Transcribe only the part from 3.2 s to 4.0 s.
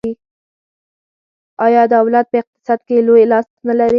لاس نلري؟